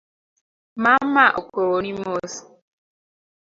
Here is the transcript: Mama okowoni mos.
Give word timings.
Mama 0.83 1.25
okowoni 1.39 1.91
mos. 2.01 2.33